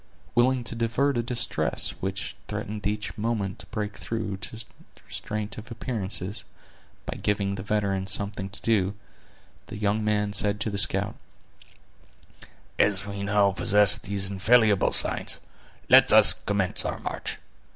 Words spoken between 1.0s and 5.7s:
a distress which threatened each moment to break through the restraint of